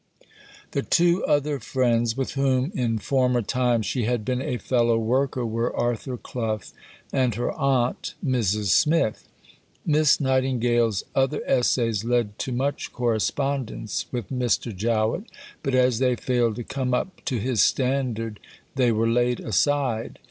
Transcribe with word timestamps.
The 0.71 0.81
two 0.81 1.23
other 1.25 1.59
friends 1.59 2.17
with 2.17 2.31
whom 2.31 2.71
in 2.73 2.97
former 2.97 3.43
time 3.43 3.83
she 3.83 4.05
had 4.05 4.25
been 4.25 4.41
a 4.41 4.57
fellow 4.57 4.97
worker 4.97 5.45
were 5.45 5.75
Arthur 5.75 6.17
Clough 6.17 6.61
and 7.13 7.35
her 7.35 7.51
Aunt, 7.51 8.15
Mrs. 8.25 8.69
Smith. 8.71 9.29
Miss 9.85 10.19
Nightingale's 10.19 11.03
other 11.13 11.43
Essays 11.45 12.03
led 12.03 12.39
to 12.39 12.51
much 12.51 12.91
correspondence 12.91 14.07
with 14.11 14.29
Mr. 14.31 14.75
Jowett, 14.75 15.25
but 15.61 15.75
as 15.75 15.99
they 15.99 16.15
failed 16.15 16.55
to 16.55 16.63
come 16.63 16.95
up 16.95 17.23
to 17.25 17.37
his 17.37 17.61
standard 17.61 18.39
they 18.73 18.91
were 18.91 19.07
laid 19.07 19.39
aside. 19.39 20.17